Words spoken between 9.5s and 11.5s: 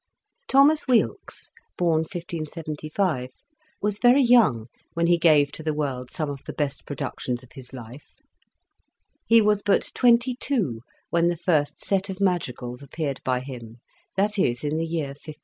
but twenty two when the